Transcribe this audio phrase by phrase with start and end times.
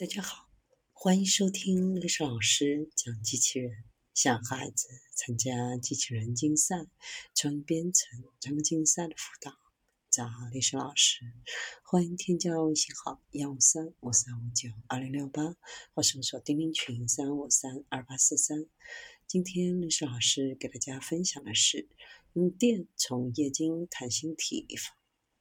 [0.00, 0.48] 大家好，
[0.92, 3.84] 欢迎收听历史老师讲机器人。
[4.14, 6.86] 想孩子参加机器人竞赛、
[7.34, 9.52] 创意编程、创客竞赛的辅导，
[10.10, 11.20] 找历史老师。
[11.82, 15.54] 欢迎添加微信号幺五三五三五九二零六八，
[15.92, 18.64] 或搜索钉钉群三五三二八四三。
[19.26, 21.90] 今天历史老师给大家分享的是
[22.32, 24.66] 用电从液晶弹性体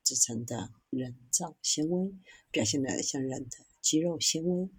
[0.04, 2.14] 制成的人造纤维，
[2.52, 3.68] 表现的像人的。
[3.90, 4.70] 肌肉纤维。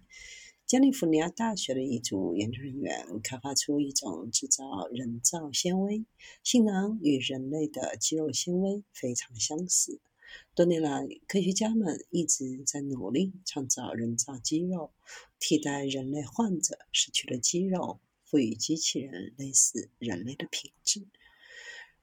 [0.65, 6.05] 加利福尼亚大学的一组研究人员开发出一种制造人造纤维，
[6.45, 9.99] 性能与人类的肌肉纤维非常相似。
[10.55, 14.93] 多年来，科学家们一直在努力创造人造肌肉，
[15.41, 21.05] 替代人类患者失去的肌肉，赋予机器人类似人类的品质。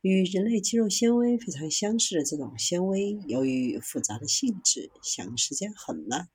[0.01, 6.29] 与人类肌肉纤维非常相似的这种纤维，由于复杂的性质，响应时间很慢，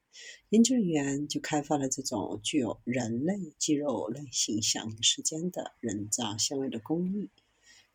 [0.49, 7.29] 研究人员就开发了这种具有人类肌肉类型响应时间的人造纤维的工艺。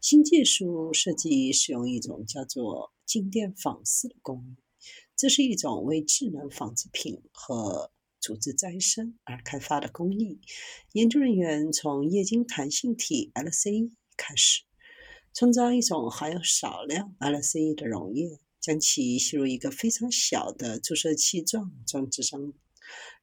[0.01, 4.63] 新技术设计使用一种叫做静电纺丝的工艺，
[5.17, 10.41] 这是一种为智能纺织品和组织再生而开发的工艺。
[10.95, 14.68] 研究人员从液晶弹性体 （LC） 开始。
[15.39, 22.53] 创造一种含有少量 LCE 的溶液，将其吸入一个非常小的注射器状装置上，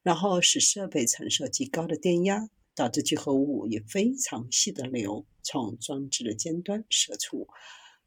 [0.02, 7.48] 然后使设备承受极高的电压，导致聚合物以非常细的流从装置的尖端射出。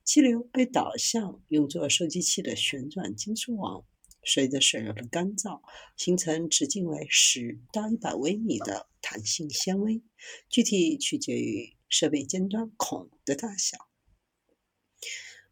[0.03, 3.85] 气流被导向用作收集器的旋转金属网，
[4.23, 5.61] 随着水流的干燥，
[5.95, 10.01] 形成直径为十到一百微米的弹性纤维，
[10.49, 13.88] 具体取决于设备尖端孔的大小。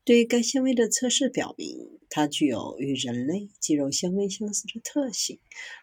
[0.07, 5.37] 对该纤维的测试表明，它具有与人类肌肉纤维相似的特性：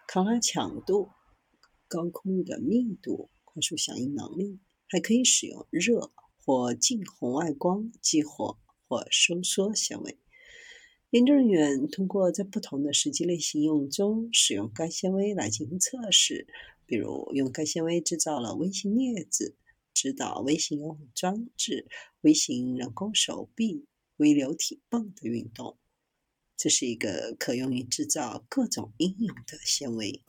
[0.09, 1.11] 抗拉强度、
[1.89, 6.11] 高空的密度、快速响应能力，还可以使用热
[6.43, 8.57] 或近红外光激活
[8.89, 10.17] 或收缩纤维。
[11.11, 16.47] 研究人员通过在不同的实际类型用中使用该纤维来进行测试，
[16.87, 19.55] 比如用该纤维制造了微型镊子、
[19.93, 21.87] 指导微型游泳装置、
[22.23, 23.85] 微型人工手臂。
[24.17, 25.79] 微流体泵的运动，
[26.57, 30.25] 这是一个可用于制造各种应用的纤维。